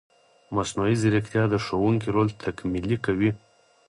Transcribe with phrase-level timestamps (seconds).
[0.55, 3.31] مصنوعي ځیرکتیا د ښوونکي رول تکمیلي کوي.